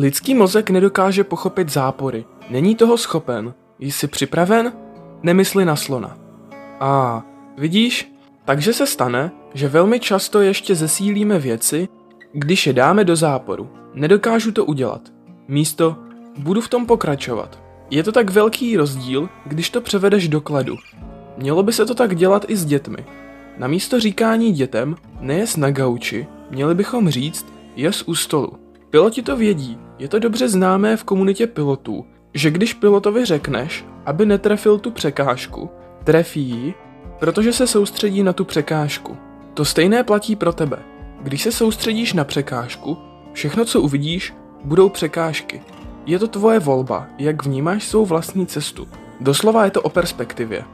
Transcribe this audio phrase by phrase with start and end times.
[0.00, 2.24] Lidský mozek nedokáže pochopit zápory.
[2.50, 3.54] Není toho schopen.
[3.78, 4.72] Jsi připraven?
[5.22, 6.18] Nemysli na slona.
[6.80, 7.22] A
[7.56, 8.12] vidíš?
[8.44, 11.88] Takže se stane, že velmi často ještě zesílíme věci,
[12.32, 13.70] když je dáme do záporu.
[13.94, 15.00] Nedokážu to udělat.
[15.48, 15.96] Místo
[16.38, 17.58] budu v tom pokračovat.
[17.90, 20.76] Je to tak velký rozdíl, když to převedeš do kladu.
[21.36, 23.06] Mělo by se to tak dělat i s dětmi.
[23.58, 27.46] Na místo říkání dětem nejes na gauči, měli bychom říct
[27.76, 28.52] jes u stolu.
[28.90, 34.26] Piloti to vědí, je to dobře známé v komunitě pilotů, že když pilotovi řekneš, aby
[34.26, 35.70] netrefil tu překážku,
[36.04, 36.74] trefí ji,
[37.18, 39.16] protože se soustředí na tu překážku.
[39.54, 40.78] To stejné platí pro tebe.
[41.22, 42.98] Když se soustředíš na překážku,
[43.32, 45.62] všechno, co uvidíš, budou překážky.
[46.06, 48.88] Je to tvoje volba, jak vnímáš svou vlastní cestu.
[49.20, 50.64] Doslova je to o perspektivě.